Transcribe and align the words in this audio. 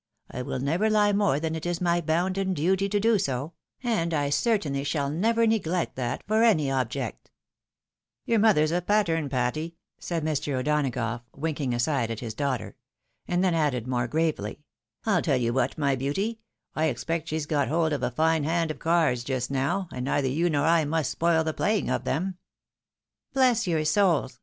I 0.31 0.41
wiU 0.41 0.59
never 0.59 0.89
lie 0.89 1.13
more 1.13 1.39
than 1.39 1.53
it 1.53 1.63
is 1.63 1.79
my 1.79 2.01
bounden 2.01 2.55
duty 2.55 2.89
to 2.89 2.99
do— 2.99 3.19
and 3.83 4.13
I 4.15 4.31
certainly 4.31 4.83
shall 4.83 5.11
never 5.11 5.45
neglect 5.45 5.95
that, 5.95 6.23
for 6.27 6.41
any 6.41 6.71
object."" 6.71 7.29
Your 8.25 8.39
mother's 8.39 8.71
a 8.71 8.81
pattern, 8.81 9.29
Patty," 9.29 9.75
said 9.99 10.23
Mr. 10.25 10.53
O'Donagough, 10.55 11.21
winking 11.35 11.71
aside 11.75 12.09
at 12.09 12.19
his 12.19 12.33
daughter. 12.33 12.77
And 13.27 13.43
then 13.43 13.53
added, 13.53 13.85
more 13.87 14.07
gravely," 14.07 14.63
I'U 15.05 15.21
teU 15.21 15.35
you 15.35 15.53
what, 15.53 15.77
my 15.77 15.95
beauty, 15.95 16.39
I 16.75 16.85
expect 16.85 17.29
she's 17.29 17.45
got 17.45 17.67
hold 17.67 17.93
of 17.93 18.01
a 18.01 18.09
fine 18.09 18.43
hand 18.43 18.71
of 18.71 18.79
cards 18.79 19.23
just 19.23 19.51
now, 19.51 19.87
and 19.91 20.05
neither 20.05 20.29
you 20.29 20.49
nor 20.49 20.65
I 20.65 20.83
must 20.83 21.11
spoil 21.11 21.43
the 21.43 21.53
playing 21.53 21.91
of 21.91 22.05
them."" 22.05 22.39
Bless 23.33 23.67
your 23.67 23.85
souls 23.85 24.39